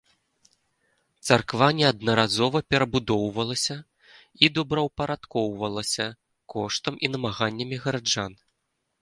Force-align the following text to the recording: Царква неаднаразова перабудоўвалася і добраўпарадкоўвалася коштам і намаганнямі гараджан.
Царква 1.33 1.67
неаднаразова 1.79 2.59
перабудоўвалася 2.75 3.77
і 4.47 4.51
добраўпарадкоўвалася 4.57 6.07
коштам 6.57 6.93
і 7.07 7.13
намаганнямі 7.19 7.77
гараджан. 7.87 8.33